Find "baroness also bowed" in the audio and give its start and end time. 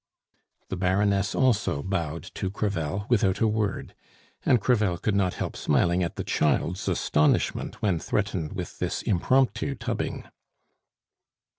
0.77-2.23